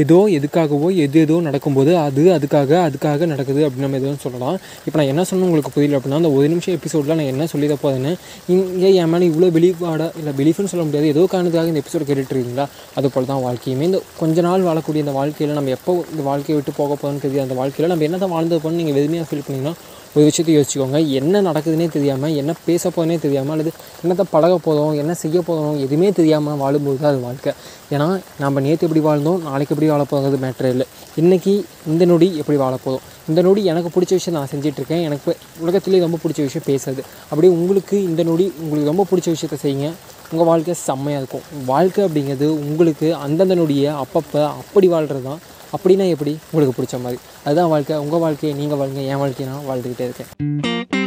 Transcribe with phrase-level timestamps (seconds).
[0.00, 4.56] ஏதோ எதுக்காகவோ எது ஏதோ நடக்கும்போது அது அதுக்காக அதுக்காக நடக்குது அப்படின்னு நம்ம எதுவும் சொல்லலாம்.
[4.86, 7.82] இப்போ நான் என்ன சொன்ன உங்களுக்கு புரியல அப்படின்னா அந்த ஒரு நிமிஷம் எபிசோடில் நான் என்ன சொல்லி தான்
[7.84, 8.12] போதேன்னு
[8.54, 11.12] இங்கே என் மேலே இவ்வளோ பிலீஃபாட இல்லை பிலீஃப்னு சொல்ல முடியாது.
[11.14, 12.66] ஏதோ காரணத்துக்காக இந்த எபிசோட் கேட்டுட்ருக்கீங்களா
[13.00, 13.86] அது போல் தான் வாழ்க்கையுமே.
[13.90, 17.58] இந்த கொஞ்ச நாள் வாழக்கூடிய இந்த வாழ்க்கையில் நம்ம எப்போ இந்த வாழ்க்கையை விட்டு போக போகிறோன்னு தெரியாது அந்த
[17.60, 19.74] வாழ்க்கையில் நம்ம என்ன தான் வாழ்ந்து போகணும்னு நீங்கள் எதுமையாக ஃபீல் பண்ணிங்கன்னா
[20.14, 21.00] ஒரு விஷயத்தை யோசிச்சுக்கோங்க.
[21.20, 23.72] என்ன நடக்குதுன்னே தெரியாமல் என்ன பேச போதுனே தெரியாமல் அல்லது
[24.02, 27.52] என்னத்தை பழக போதும் என்ன செய்ய போதும் எதுவுமே தெரியாமல் வாழும்போது தான் அது வாழ்க்கை.
[27.94, 28.08] ஏன்னா
[28.44, 30.38] நம்ம நேற்று எப்படி வாழ்ந்தோம் நாளைக்கு எப்படி வாழ போகிறது
[30.72, 30.86] இல்லை.
[31.22, 31.54] இன்றைக்கி
[31.92, 35.30] இந்த நொடி எப்படி வாழ போதும் இந்த நொடி எனக்கு பிடிச்ச விஷயம் நான் செஞ்சிட்ருக்கேன் எனக்கு
[35.64, 37.02] உலகத்துலேயே ரொம்ப பிடிச்ச விஷயம் பேசுறது.
[37.30, 39.88] அப்படியே உங்களுக்கு இந்த நொடி உங்களுக்கு ரொம்ப பிடிச்ச விஷயத்த செய்யுங்க.
[40.32, 41.44] உங்கள் வாழ்க்கை செம்மையாக இருக்கும்.
[41.72, 45.40] வாழ்க்கை அப்படிங்கிறது உங்களுக்கு அந்தந்த நொடியை அப்பப்போ அப்படி வாழ்கிறது தான்
[45.76, 46.38] அப்படின்னா எப்படி?
[46.50, 47.20] உங்களுக்கு பிடிச்ச மாதிரி.
[47.44, 47.96] அதுதான் வாழ்க்கை.
[47.96, 50.97] உங்கள் வாழ்க்கையை நீங்கள் வாழ்க்கை என் வாழ்க்கையை நான் வாழ்ந்துக்கிட்டே இருக்கேன்.